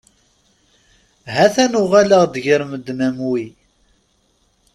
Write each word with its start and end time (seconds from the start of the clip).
Ha-t-an 1.35 1.73
uɣaleɣ-d 1.81 2.35
gar 2.43 2.61
medden 2.71 2.99
am 3.07 3.17
wi. 3.29 3.45